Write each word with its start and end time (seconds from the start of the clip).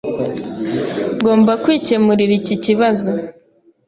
Ngomba 1.17 1.51
kwikemurira 1.63 2.33
iki 2.39 2.55
kibazo. 2.63 3.09